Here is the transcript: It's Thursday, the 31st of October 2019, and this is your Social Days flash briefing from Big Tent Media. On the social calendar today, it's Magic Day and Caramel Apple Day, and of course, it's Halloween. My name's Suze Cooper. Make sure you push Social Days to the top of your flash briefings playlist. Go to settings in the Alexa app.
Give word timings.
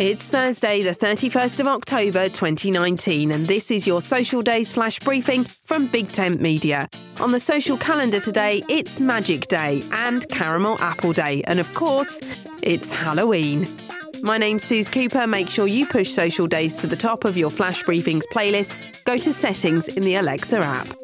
It's 0.00 0.30
Thursday, 0.30 0.82
the 0.82 0.94
31st 0.94 1.60
of 1.60 1.66
October 1.66 2.30
2019, 2.30 3.32
and 3.32 3.46
this 3.46 3.70
is 3.70 3.86
your 3.86 4.00
Social 4.00 4.40
Days 4.40 4.72
flash 4.72 4.98
briefing 4.98 5.44
from 5.66 5.88
Big 5.88 6.10
Tent 6.10 6.40
Media. 6.40 6.88
On 7.18 7.32
the 7.32 7.38
social 7.38 7.76
calendar 7.76 8.18
today, 8.18 8.62
it's 8.70 8.98
Magic 8.98 9.46
Day 9.48 9.82
and 9.92 10.26
Caramel 10.30 10.78
Apple 10.80 11.12
Day, 11.12 11.42
and 11.42 11.60
of 11.60 11.70
course, 11.74 12.22
it's 12.62 12.90
Halloween. 12.90 13.68
My 14.22 14.38
name's 14.38 14.64
Suze 14.64 14.88
Cooper. 14.88 15.26
Make 15.26 15.50
sure 15.50 15.66
you 15.66 15.86
push 15.86 16.08
Social 16.08 16.46
Days 16.46 16.78
to 16.78 16.86
the 16.86 16.96
top 16.96 17.26
of 17.26 17.36
your 17.36 17.50
flash 17.50 17.82
briefings 17.82 18.22
playlist. 18.32 18.78
Go 19.04 19.18
to 19.18 19.34
settings 19.34 19.88
in 19.88 20.04
the 20.04 20.14
Alexa 20.14 20.60
app. 20.60 20.99